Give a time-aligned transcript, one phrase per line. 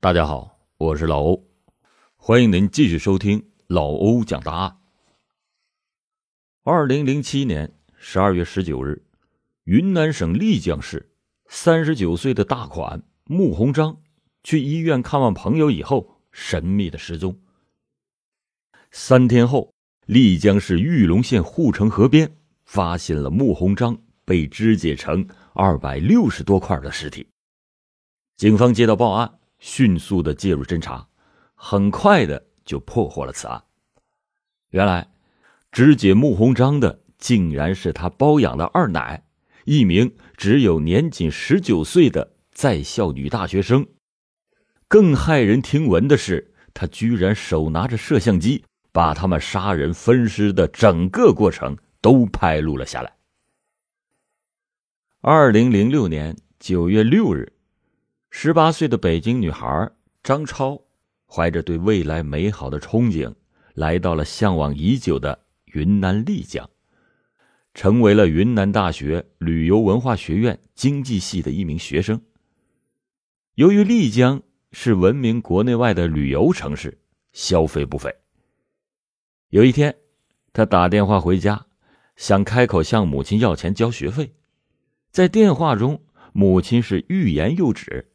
[0.00, 1.44] 大家好，我是老欧，
[2.14, 4.78] 欢迎您继续收听老欧讲大案。
[6.62, 9.02] 二零零七年十二月十九日，
[9.64, 11.10] 云南省丽江市
[11.48, 14.00] 三十九岁的大款穆鸿章
[14.44, 17.36] 去医院看望朋友以后，神秘的失踪。
[18.92, 19.74] 三天后，
[20.06, 27.26] 丽江市玉龙县护城河边发现了穆鸿章被肢解成二百六十多块的尸体。
[28.36, 31.08] 警方接到报案，迅速的介入侦查，
[31.54, 33.62] 很快的就破获了此案。
[34.70, 35.10] 原来，
[35.72, 39.24] 肢解穆鸿章的竟然是他包养的二奶，
[39.64, 43.86] 一名只有年仅十九岁的在校女大学生。
[44.86, 48.64] 更骇人听闻的是，他居然手拿着摄像机。
[48.90, 53.12] 把他们杀人分尸的整个过程都拍录了下来。
[55.20, 57.52] 二零零六年九月六日，
[58.30, 59.90] 十八岁的北京女孩
[60.22, 60.80] 张超，
[61.26, 63.34] 怀着对未来美好的憧憬，
[63.74, 66.68] 来到了向往已久的云南丽江，
[67.74, 72.20] 成为了云南大学旅游文化学院经济系的一名学生。
[73.54, 74.40] 由于丽江
[74.72, 76.98] 是闻名国内外的旅游城市，
[77.32, 78.14] 消费不菲。
[79.48, 79.96] 有一天，
[80.52, 81.66] 他打电话回家，
[82.14, 84.34] 想开口向母亲要钱交学费。
[85.10, 88.07] 在电话中，母亲是欲言又止。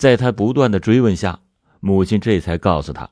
[0.00, 1.38] 在他不断的追问下，
[1.80, 3.10] 母亲这才告诉他，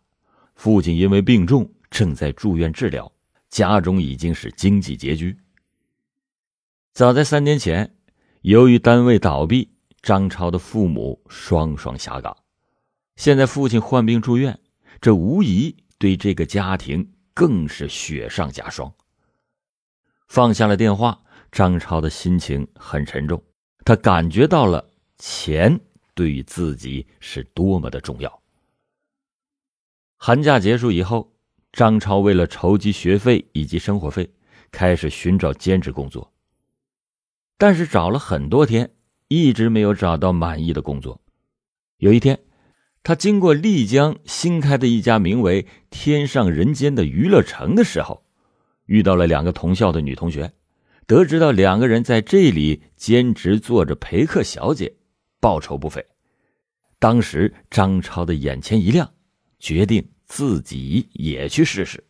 [0.54, 3.12] 父亲因为病重，正在住院治疗，
[3.50, 5.36] 家中已经是经济拮据。
[6.94, 7.94] 早在三年前，
[8.40, 12.34] 由于单位倒闭，张超的父母双双下岗。
[13.16, 14.58] 现在父亲患病住院，
[14.98, 17.06] 这无疑对这个家庭。
[17.34, 18.92] 更是雪上加霜。
[20.26, 21.20] 放下了电话，
[21.52, 23.40] 张超的心情很沉重。
[23.84, 25.78] 他感觉到了钱
[26.18, 28.42] 对于自己是多么的重要。
[30.16, 31.32] 寒假结束以后，
[31.70, 34.28] 张超为了筹集学费以及生活费，
[34.72, 36.32] 开始寻找兼职工作。
[37.56, 38.90] 但是找了很多天，
[39.28, 41.20] 一直没有找到满意的工作。
[41.98, 42.36] 有一天。
[43.04, 48.22] 他经过丽江新开的一家名为“天上人间”的娱乐城的时候，
[48.84, 50.52] 遇到了两个同校的女同学，
[51.06, 54.96] 得知到两个人在这里兼职做着陪客小姐，
[55.40, 56.04] 报酬不菲。
[56.98, 59.12] 当时张超的眼前一亮，
[59.58, 62.04] 决定自己也去试试。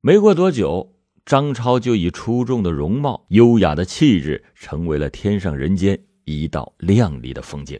[0.00, 0.96] 没过多久，
[1.26, 7.78] 张超就以出众的容貌、优雅的气质，成为了天上人间一道亮丽的风景。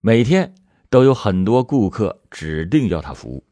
[0.00, 0.54] 每天
[0.88, 3.44] 都有很多顾客指定要他服务，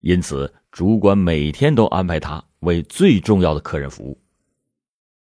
[0.00, 4.20] 因此主管每天都安排他为最重要的客人服务。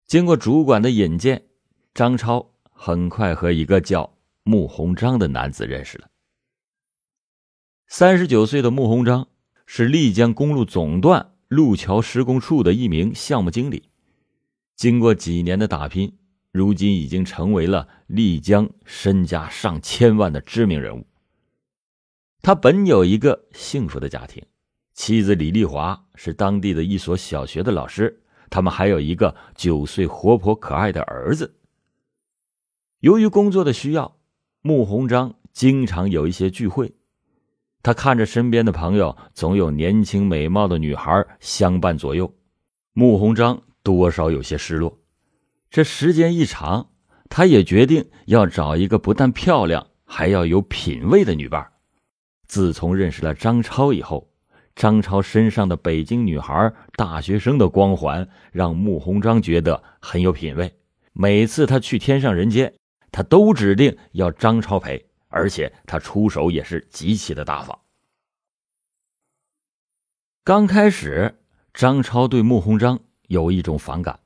[0.05, 1.45] 经过主管的引荐，
[1.93, 2.50] 张超
[2.83, 6.07] 很快和一个叫穆鸿章的男子认识了。
[7.85, 9.27] 三十九岁的穆鸿章
[9.67, 13.87] 是丽江公路总段路桥施工处的一名项目经理，
[14.75, 16.17] 经过几年的打拼。
[16.51, 21.05] 如今已经成为了丽江身家上千万的知名人物。
[22.41, 24.43] 他本有一个幸福的家庭，
[24.95, 31.59] 妻子李丽华是当地的一所小学的老师，他们还有一个九岁活泼可爱的儿子。
[33.01, 34.15] 由于工作的需要，
[34.61, 36.93] 穆鸿章经常有一些聚会，
[37.81, 42.31] 他看着身边的朋友总有年轻美貌的女孩相伴左右，
[42.93, 44.99] 穆鸿章多少有些失落。
[45.71, 46.91] 这时间一长，
[47.27, 51.67] 他也决定要找一个不但漂亮还要有品位的女伴。
[52.45, 54.29] 自从认识了张超以后，
[54.75, 60.71] 张超身上的北京女孩、大学生的光环让穆鸿章觉得很有品位。
[61.13, 62.71] 每次他去天上人间，
[63.11, 67.77] 他都指定要张超陪，而且他出手也是极其的大方。
[70.43, 71.39] 刚开始，
[71.73, 74.19] 张超对穆鸿章有一种反感。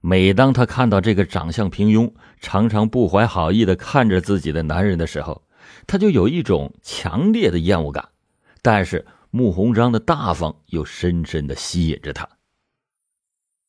[0.00, 5.42] 每当他看到这个长相平庸、常常不怀好意的看着自己的男人的时候，
[5.86, 8.08] 他就有一种强烈的厌恶感。
[8.62, 12.28] 但是穆鸿章的大方又深深的吸引着他。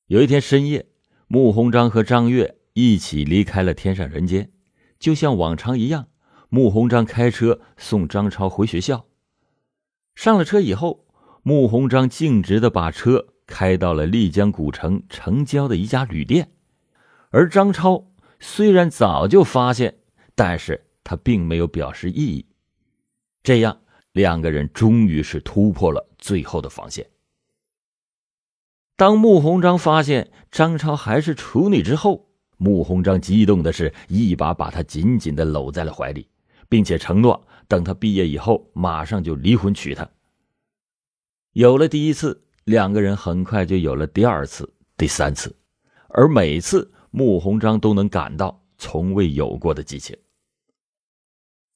[0.06, 0.88] 有一天深夜，
[1.27, 4.51] 穆鸿章和张月一起离开了天上人间，
[5.00, 6.10] 就像往常一样，
[6.50, 9.06] 穆鸿章开车送张超回学校。
[10.16, 11.07] 上了车以后，
[11.44, 13.28] 穆鸿章径直的把车。
[13.51, 16.51] 开到了丽江古城城郊的一家旅店，
[17.31, 20.01] 而张超虽然早就发现，
[20.36, 22.45] 但是他并没有表示异议。
[23.42, 23.81] 这样，
[24.12, 27.10] 两个人终于是突破了最后的防线。
[28.95, 32.29] 当穆鸿章发现张超还是处女之后，
[32.59, 36.27] 穆鸿章激动的是一把把她紧紧的搂在了怀里，
[36.67, 40.07] 并且承诺等他毕业以后马上就离婚娶她。
[41.53, 45.56] 有了第一次，两个人很快就有了第二次、第三次，
[46.09, 50.15] 而每次穆鸿章都能感到从未有过的激情。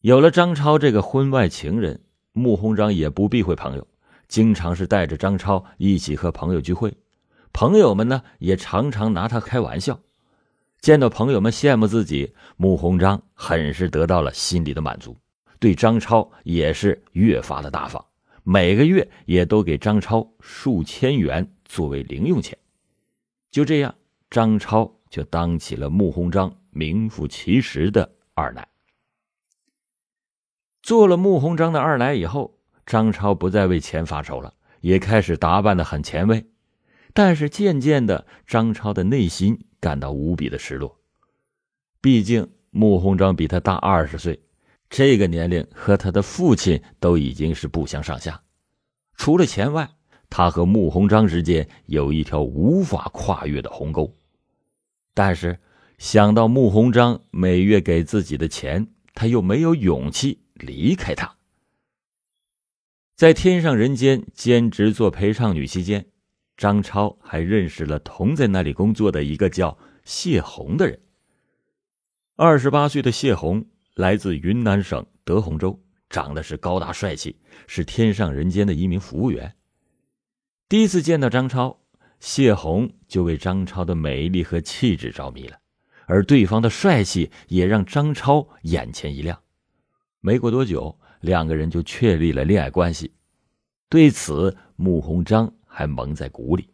[0.02, 1.98] 有了张超这个婚外情人，
[2.34, 3.88] 穆鸿章也不避讳朋友，
[4.28, 6.94] 经常是带着张超一起和朋友聚会，
[7.54, 9.98] 朋友们呢也常常拿他开玩笑。
[10.84, 15.18] 见到朋友们羡慕自己，穆鸿章很是得到了心里的满足，
[15.58, 18.04] 对张超也是越发的大方。
[18.44, 22.58] 每个月也都给张超数千元作为零用钱，
[23.50, 23.96] 就这样，
[24.30, 28.68] 张超就当起了穆鸿章名副其实的二奶。
[30.82, 36.46] 做了穆鸿章的二奶以后，张超不再为钱发愁了，也开始打扮的很前卫。
[37.14, 40.98] 但是渐渐的，张超的内心感到无比的失落，
[42.00, 44.42] 毕竟穆鸿章比他大二十岁。
[44.90, 48.42] 这个年龄和他的父亲都已经是不相上下，
[49.18, 49.90] 除了钱外，
[50.30, 54.16] 他和穆鸿章之间有一条无法跨越的鸿沟。
[55.14, 55.60] 但是
[55.98, 61.36] 想到穆鸿章每月给自己的钱，他又没有勇气离开他。
[63.18, 66.06] 在天上人间兼职做陪唱女期间，
[66.58, 71.00] 张超还认识了同在那里工作的一个叫谢红的人。
[72.36, 73.66] 二十八岁的谢红。
[73.96, 75.80] 来自云南省德宏州，
[76.10, 77.36] 长得是高大帅气，
[77.68, 79.54] 是天上人间的一名服务员。
[80.68, 81.80] 第一次见到张超，
[82.20, 85.60] 谢红就为张超的美丽和气质着迷了，
[86.08, 89.40] 而对方的帅气也让张超眼前一亮。
[90.22, 93.14] 没过多久，两个人就确立了恋爱关系。
[93.90, 96.70] 对此，穆鸿章还蒙在鼓里。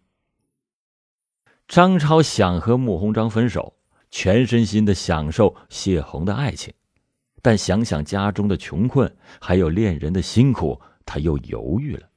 [1.70, 3.74] 张超想和穆鸿章分手，
[4.12, 6.74] 全身心的享受谢红的爱情。
[7.42, 12.10] 但想想家中的穷困，还有恋人的辛苦，他又犹豫了。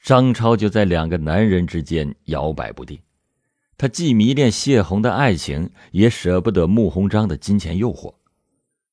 [0.00, 2.98] 张超就在两个男人之间摇摆不定，
[3.76, 8.14] 他既迷恋谢红的爱情，也舍不得穆鸿章的金钱诱惑。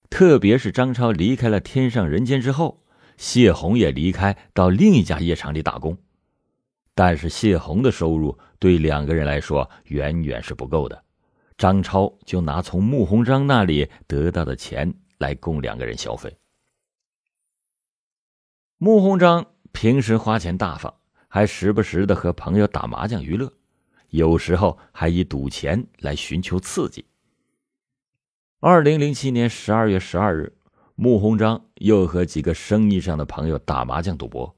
[0.10, 2.84] 特别是张超离开了天上人间之后，
[3.16, 5.98] 谢红也离开到另一家夜场里打工，
[6.96, 11.04] 但是谢红的收入对两个人来说远远是不够的。
[11.58, 16.36] 张超就拿从穆鸿章那里得到的钱来供两个人消费。
[18.78, 20.94] 穆鸿章平时花钱大方，
[21.28, 23.52] 还时不时的和朋友打麻将娱乐，
[24.10, 27.06] 有时候还以赌钱来寻求刺激。
[28.60, 30.54] 二零零七年十二月十二日，
[30.96, 34.54] 穆鸿章又和几个生意上的朋友打麻将赌博，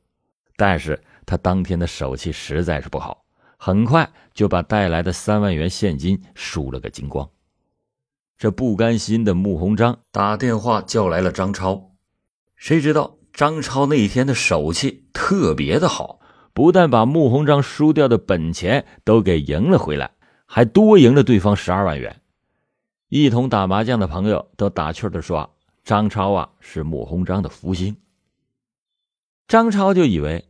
[0.56, 3.24] 但是他当天的手气实在是不好。
[3.58, 7.28] 很快就把带来的三万元现金输了个精光。
[8.38, 11.92] 这不甘心的穆鸿章打电话叫来了张超，
[12.58, 16.20] 谁知道张超那一天的手气特别的好，
[16.54, 20.12] 不但把穆鸿章输掉的本钱都给赢了回来，
[20.46, 22.22] 还多赢了对方十二万元。
[23.08, 25.56] 一同打麻将的朋友都打趣的说
[25.86, 27.96] ：“张超啊，是穆鸿章的福星。”
[29.48, 30.46] 张超就以为。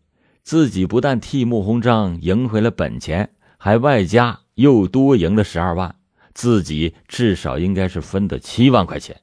[0.46, 5.96] 自己不但替穆鸿章赢回了本钱，还外加又多赢了十二万，
[6.36, 9.20] 自己至少应该是分得七万块钱。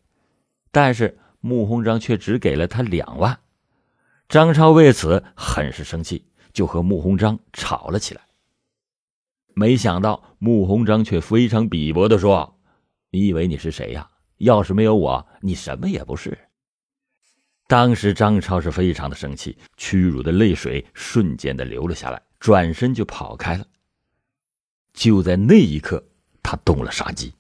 [0.73, 3.39] 但是穆鸿章却只给了他两万，
[4.29, 8.23] 张超为此很是生气，就和穆鸿章吵了起来。
[9.55, 12.59] 没想到穆鸿章却非常鄙薄的说
[13.13, 14.11] ：“你以为你是谁呀？
[14.39, 16.37] 要是没有我，你什么也不是。”
[17.73, 23.67] 当时张超是非常的生气，屈辱的泪水瞬间的流了下来，转身就跑开了。
[24.93, 26.05] 就在那一刻，
[26.43, 27.33] 他动了杀机。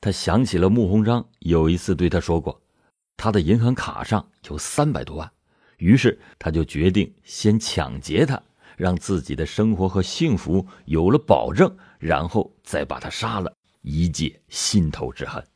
[0.00, 2.58] 他想起了穆鸿章有一次对他说过，
[3.18, 5.30] 他的银行卡上有三百多万，
[5.76, 8.42] 于是他就决定先抢劫他，
[8.78, 15.46] 让自己的生活和幸福有了保证，然后再把他杀了，以解心头之恨。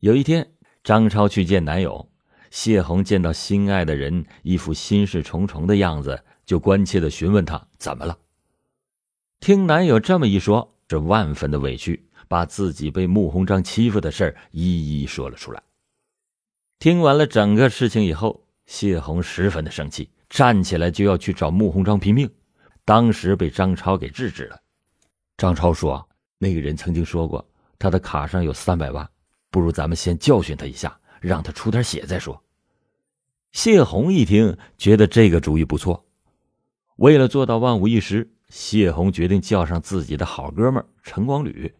[0.00, 2.08] 有一天，张超去见男友。
[2.50, 8.18] 谢红见到心爱的人一副心事重重的样子，就关切的询问他怎么了。
[9.38, 15.62] 听男友这么一说，这万分的委屈，把自己被穆鸿章欺负的事一一说了出来。
[16.80, 22.28] 听完了整个事情以后，谢红十分的生气，站起来就要去找穆鸿章拼命，
[22.84, 24.60] 当时被张超给制止了。
[25.36, 29.08] 张超说：“那个人曾经说过，他的卡上有三百万，
[29.50, 32.42] 不如咱们先教训他一下。”让他出点血再说。
[33.52, 36.06] 谢红一听，觉得这个主意不错。
[36.96, 41.74] 为了做到万无一失，谢红决定叫上自己的好哥们陈光吕。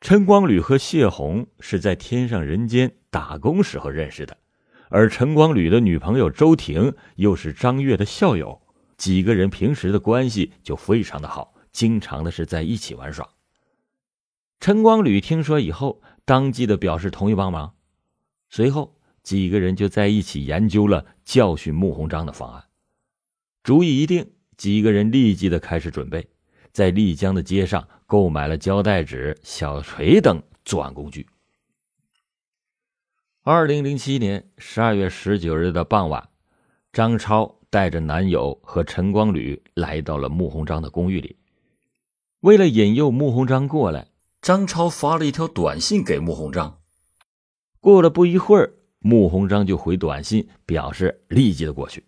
[0.00, 4.36] 陈光吕和谢红是在天上人间打工时候认识的，
[4.88, 8.60] 而陈光吕的女朋友周婷又是张月的校友，
[8.96, 13.28] 几个人平时的关系就非常的好，经常的是在一起玩耍。
[14.58, 17.72] 陈光吕听说以后，当即的表示同意帮忙，
[18.50, 22.64] 随后几个人就在一起研究了教训穆鸿章的方案。
[23.62, 26.28] 主意一定，几个人立即的开始准备。
[26.72, 31.26] 在丽江的街上购买了胶带纸、小锤等作案工具。
[33.42, 36.28] 二零零七年十二月十九日的傍晚，
[36.92, 41.36] 张超带着男友和陈光吕来到了穆鸿章的公寓里。
[42.40, 44.08] 为了引诱穆鸿章过来，
[44.46, 46.78] 张超发了一条短信给穆鸿章。
[47.80, 52.06] 过了不一会儿，穆鸿章就回短信表示立即的过去。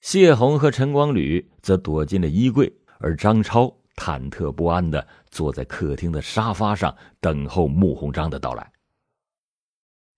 [0.00, 2.74] 谢红和陈光吕则躲进了衣柜。
[2.98, 8.72] 而张超忐忑不安的坐在客厅的沙发上，等候穆鸿章的到来。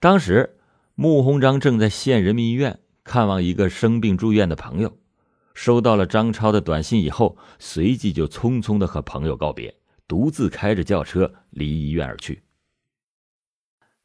[0.00, 0.58] 当时，
[0.94, 4.96] 穆鸿章正在县人民医院看望一个生病住院的朋友，
[5.52, 9.74] 收到了张超的短信以后，随即就匆匆的和朋友告别，
[10.08, 12.42] 独自开着轿车离医院而去。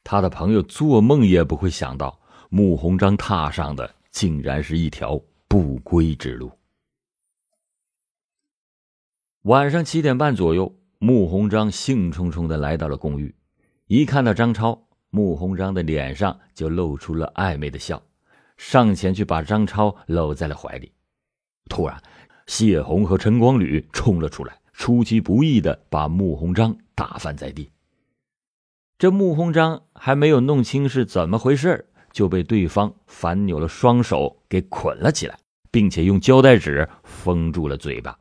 [0.03, 6.51] 他的朋友做梦也不会想到，穆鸿章踏上的竟然是一条不归之路。
[9.43, 13.35] 晚上七点半左右，穆鸿章兴冲冲的来到了公寓。
[13.87, 18.01] 一看到张超，穆鸿章的脸上就露出了暧昧的笑，
[18.57, 20.91] 上前去把张超搂在了怀里。
[21.69, 22.01] 突然，
[22.47, 27.69] 谢红和陈光吕冲了出来，出其不意的把穆鸿章打翻在地。
[28.97, 35.37] 这穆鸿章还没有弄清是怎么回事，就被对方反扭了双手给捆了起来，
[35.69, 38.17] 并且用胶带纸封住了嘴巴。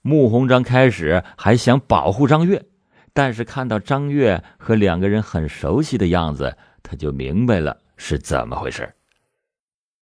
[0.00, 2.64] 穆鸿章开始还想保护张月，
[3.12, 8.94] 但是看到张月和两个人很熟悉的样子，他就明白了是怎么回事。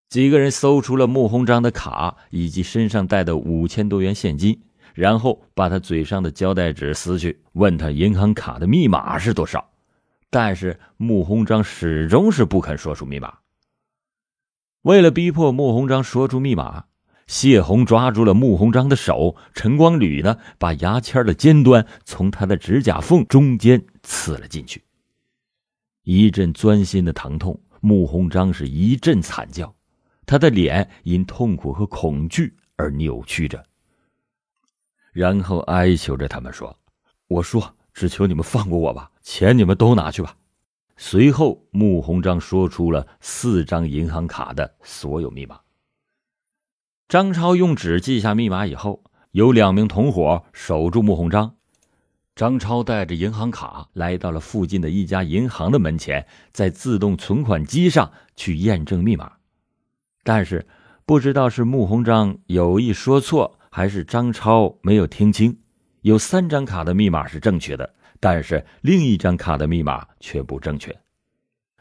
[0.08, 4.62] 几个人搜出了穆鸿章的卡以及身上带的五千多元现金，
[4.98, 9.64] 然后把他嘴上的胶带纸撕去，问他银行卡的密码是多少。
[10.28, 13.32] 但是穆鸿章始终是不肯说出密码。
[14.82, 16.86] 为了逼迫穆鸿章说出密码。
[17.28, 24.82] 谢红抓住了穆鸿章的手，陈光吕呢，把牙签的尖端从他的指甲缝中间刺了进去。
[26.02, 29.72] 一阵钻心的疼痛，穆鸿章是一阵惨叫，
[30.24, 33.62] 他的脸因痛苦和恐惧而扭曲着，
[35.12, 36.76] 然后哀求着他们说
[37.28, 40.36] ：“我说，只求你们放过我吧，钱你们都拿去吧。”
[41.00, 45.60] 随后，穆鸿章说出了四张银行卡的所有密码。
[47.08, 51.54] 张超用纸记下密码以后，有两名同伙守住穆鸿章。
[52.34, 59.32] 张超带着银行卡来到了附近的一家银行的门前，在自动存款机上去验证密码。
[60.22, 60.66] 但是，
[61.04, 65.58] 不知道是穆鸿章有意说错，还是张超没有听清，
[66.02, 70.96] 有三张卡的密码是正确的，但是另一张卡的密码却不正确。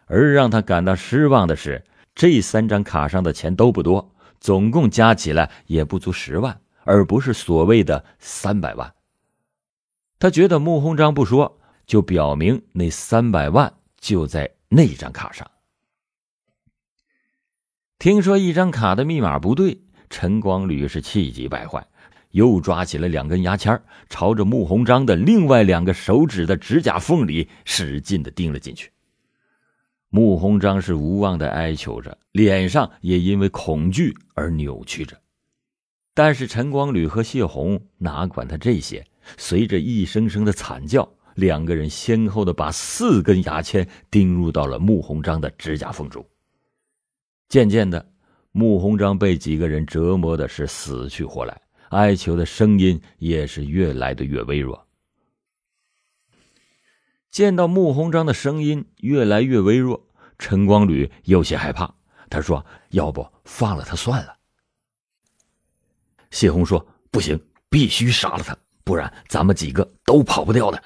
[0.06, 1.84] 而让他感到失望的是，
[2.16, 4.14] 这三张卡上的钱都不多。
[4.40, 8.94] 总共加起来也不足十万，而不是所谓的三百万。
[10.20, 15.50] 他觉得穆鸿章不说，就表明那三百万就在那张卡上。
[17.98, 21.86] 听说一张卡的密码不对，陈光吕是气急败坏，
[22.32, 28.92] 又抓起了两根牙签，朝着穆鸿章的另外两个手指的指甲缝里使劲的钉了进去。
[30.10, 35.20] 穆鸿章是无望的哀求着，脸上也因为恐惧而扭曲着。
[36.14, 39.06] 但是陈光吕和谢红哪管他这些？
[39.38, 46.26] 随着一声声的惨叫，两个人先后的把四根牙签钉入到了穆鸿章的指甲缝中。
[47.50, 48.10] 渐渐的，
[48.58, 54.88] 穆鸿章被几个人折磨的是死去活来，哀求的声音也是越来的越微弱。
[57.30, 60.08] 见到穆鸿章的声音越来越微弱，
[60.40, 61.94] 陈光吕有些害怕。
[62.32, 64.36] 他说：“要不放了他算了。”
[66.32, 70.84] 谢红说：“不行，必须杀了他，不然咱们几个都跑不掉的。”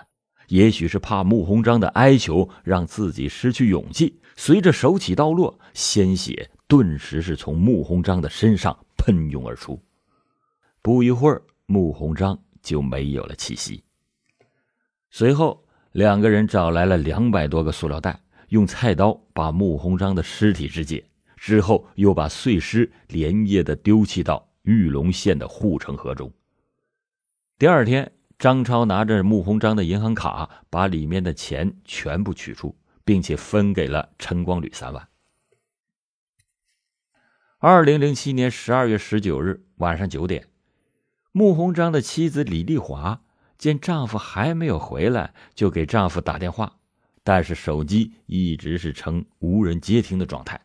[0.50, 9.78] 也许是怕穆鸿章的哀求让自己失去勇气，随着手起刀落，鲜血顿时是从穆鸿章的身上喷涌而出。
[10.82, 13.84] 不一会儿，穆鸿章就没有了气息。
[15.10, 15.62] 随后。
[15.92, 21.04] 两个人找来了两百多个塑料袋，用菜刀把穆鸿章的尸体肢解，
[21.36, 26.32] 之后又把碎尸连夜的丢弃到玉龙县的护城河中。
[27.60, 28.10] 第二天，
[28.40, 32.74] 张超拿着穆鸿章的银行卡，把里面的钱全部取出，
[33.04, 35.11] 并且分给了陈光吕三万。
[37.64, 40.48] 二零零七年十二月十九日晚上九点，
[41.32, 43.22] 穆鸿章的妻子李丽华
[43.60, 46.78] 见丈夫还没有回来，就给丈夫打电话，
[47.24, 50.60] 但是手机一直是呈无人接听的状态。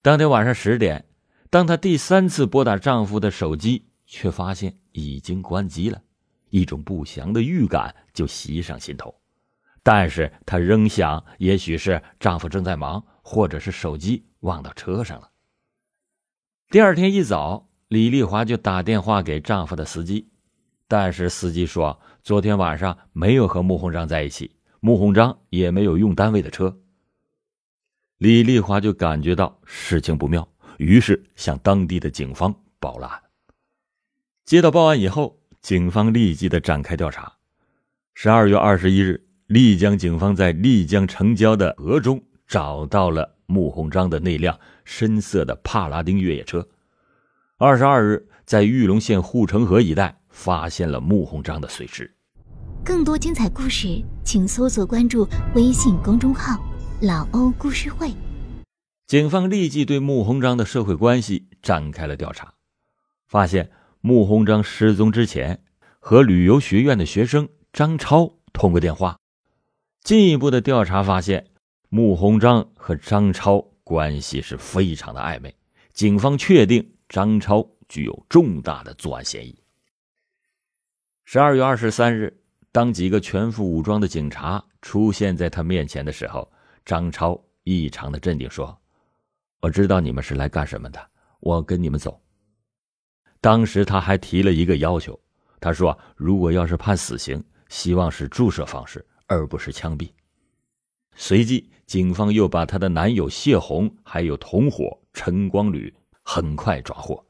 [0.00, 1.06] 当天晚上十点，
[1.50, 6.00] 当她第三次拨打丈夫的手机，却发现已经关机了。
[6.50, 9.12] 一种不祥的预感就袭上心头，
[9.82, 15.30] 但是她仍想，也许是丈夫正在忙，或者是手机忘到车上了。
[16.74, 20.26] 第二天一早，李丽华就打电话给丈夫的司机，
[20.88, 26.76] 但是司机说昨天晚上没有和穆鸿章在一起，穆鸿章也没有用单位的车。
[28.18, 33.22] 李丽华就感觉到事情不妙，于是向当地的警方报了案。
[34.44, 35.38] 接到报案以后。
[35.62, 37.32] 警方立即的展开调查。
[38.14, 46.66] 十二月二十一日，丽江警方在丽江城郊的河中找到了穆鸿章的那辆深色的帕拉丁越野车。
[47.56, 52.12] 二十二日，在玉龙县护城河一带发现了穆鸿章的碎尸。
[52.84, 56.62] 更多精彩故事，请搜索关注微信公众号
[57.00, 58.12] “老欧故事会”。
[59.06, 62.54] 警方立即对穆鸿章的社会关系展开了调查，
[63.26, 63.70] 发现。
[64.06, 65.64] 穆鸿章失踪之前，
[65.98, 69.16] 和旅游学院的学生张超通过电话。
[70.02, 71.46] 进一步的调查发现，
[71.96, 75.54] 穆鸿章和张超关系是非常的暧昧。
[75.92, 79.56] 警方确定张超具有重大的作案嫌疑。
[81.24, 82.36] 十二月二十三日，
[82.72, 86.50] 当几个全副武装的警察出现在他面前的时候，
[86.84, 88.76] 张超异常的镇定，说
[89.62, 91.00] ：“我知道你们是来干什么的，
[91.38, 92.20] 我跟你们走。”
[93.40, 95.16] 当时他还提了一个要求，
[95.60, 100.10] 他说：“如果要是判死刑，希望是注射方式，而不是枪毙。”
[101.16, 105.92] 随即，警方又把他的男友谢红还有同伙陈光吕
[106.22, 107.24] 很快抓获。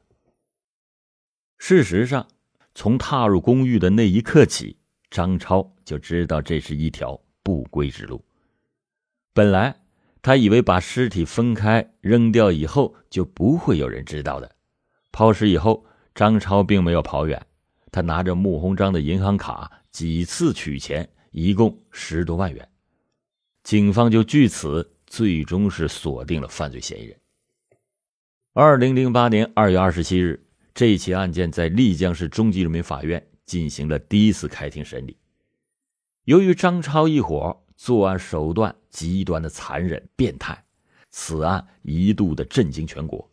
[1.57, 2.27] 事实上，
[2.73, 4.77] 从踏入公寓的那一刻起，
[5.09, 8.23] 张超就知道这是一条不归之路。
[9.33, 9.75] 本来，
[10.21, 14.55] 他以为把尸体分开扔掉以后就不会有人知道的，
[15.11, 15.85] 抛尸以后。
[16.15, 17.45] 张超并没有跑远，
[17.91, 22.69] 他拿着穆鸿章的银行卡几次取钱，一共十多万元。
[23.65, 27.17] 警方就据此最终是锁定了犯罪嫌疑人。
[28.53, 30.39] 二零零八年二月二十七日，
[30.75, 35.17] 这起案件在丽江市中级人民法院进行了第一次开庭审理。
[36.25, 40.63] 由于张超一伙作案手段极端的残忍变态，
[41.09, 43.27] 此案一度的震惊全国。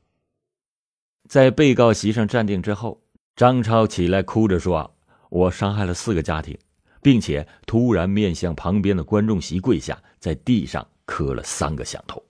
[1.29, 3.03] 在被告席上站定之后，
[3.37, 4.97] 张超起来哭着说
[5.29, 6.59] ：“我伤害了四个家庭，
[7.03, 12.22] 并且突然面向旁边的观众席跪下，在地上磕了三个响头。”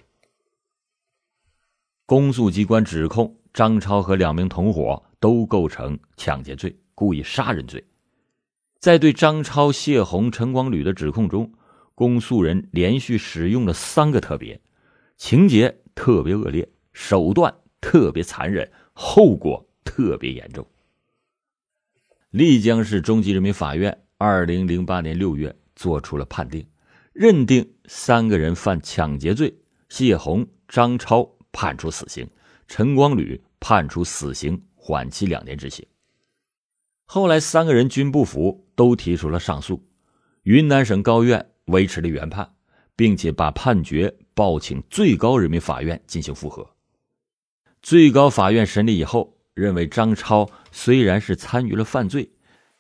[2.07, 7.85] 公诉机关指控张超和两名同伙都构成抢劫罪、故意杀人罪。
[8.81, 11.53] 在对张超、谢红、陈光吕的指控中，
[11.95, 14.59] 公诉人连续使用了三个特别：
[15.19, 18.73] 情节特别恶劣，手段特别残忍。
[18.95, 20.67] 后果特别严重。
[22.31, 26.67] 丽江市中级人民法院二零零八年六月作出了判定，
[27.13, 29.55] 认定三个人犯抢劫罪，
[29.89, 32.29] 谢红、张超判处死刑，
[32.67, 35.87] 陈光吕判处死刑缓期两年执行。
[37.05, 39.85] 后来三个人均不服，都提出了上诉，
[40.45, 42.55] 云南省高院维持了原判，
[42.97, 46.69] 并且把判决报请最高人民法院进行复核。
[47.83, 52.31] 最高法院审理以后，认为张超虽然是参与了犯罪，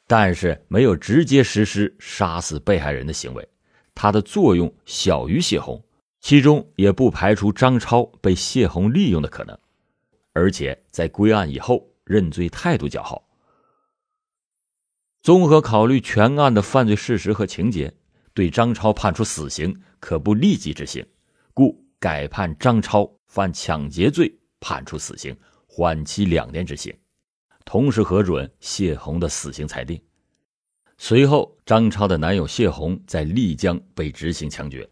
[0.06, 3.46] 但是没有直接实施杀死被害人的行为，
[3.94, 5.84] 他的作用小于谢红，
[6.20, 9.58] 其中也不排除张超被谢红利用的可能，
[10.32, 13.28] 而且在归案以后认罪态度较好。
[15.22, 17.94] 综合考虑全案的犯罪事实和情节，
[18.34, 21.06] 对张超判处死刑可不立即执行，
[21.54, 24.38] 故改判张超犯抢劫罪。
[24.64, 26.96] 判处死刑，缓期两年执行，
[27.64, 30.00] 同时核准谢红的死刑裁定。
[31.04, 34.88] 随后，张超的男友谢红在丽江被执行枪决。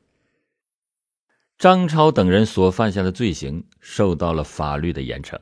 [1.56, 5.38] 张超等人所犯下的罪行受到了法律的严惩，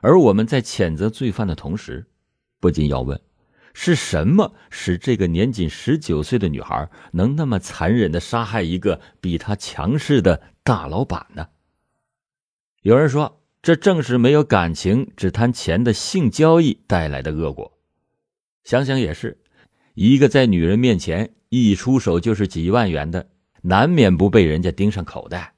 [0.00, 2.04] 而我们在谴责罪犯的同时，
[2.58, 3.20] 不禁要问：
[3.72, 11.46] 是什么使这个年仅十九岁的女孩能那么残忍的杀害一个比她强势的大老板呢？
[12.82, 13.40] 有人说。
[13.60, 17.78] 这正是没有感情、只贪钱的性交易带来的恶果。
[18.62, 19.36] 想想也是，
[20.00, 23.28] 一个在女人面前一出手就是几万元的，
[23.62, 25.54] 难免不被人家盯上口袋。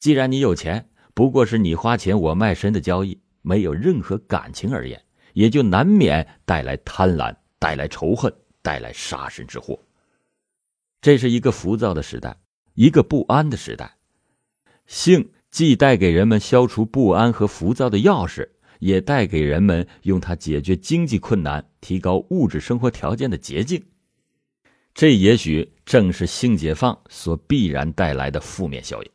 [0.00, 5.00] 既然你有钱，不过是你花钱我卖身的交易，没有任何感情而言，
[5.34, 9.78] 也就难免带来贪婪，带来仇恨，带来杀身之祸。
[11.00, 12.36] 这是一个浮躁的时代，
[12.74, 13.98] 一个不安的时代。
[14.88, 18.48] 性既带给人们消除不安和浮躁的钥匙。
[18.80, 23.80] 也带给人们用它解决经济困难、提高物质生活条件的捷径，
[24.92, 29.10] 这也许正是性解放所必然带来的负面效应。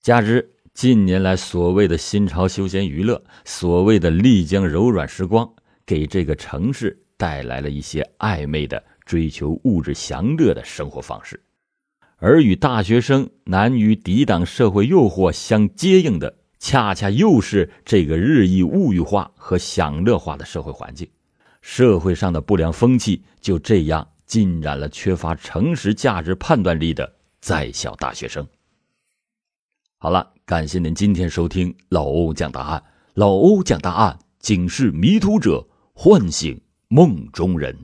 [0.00, 5.52] 加之近年来所谓的新潮休闲娱乐、所谓的丽江柔软时光，
[5.86, 11.42] 给这个城市带来了一些暧昧的追求物质享乐的生活方式，
[12.16, 16.38] 而与大学生难于抵挡社会诱惑相接应的。
[16.64, 21.06] 恰恰又是这个日益物欲化和享乐化的社会环境，
[21.60, 28.48] 社会上的不良风气就这样浸染了缺乏诚实价值判断力的在校大学生。
[29.98, 37.76] 好了，感谢您今天收听老欧讲答案，老欧讲答案，警示迷途者，唤醒梦中人。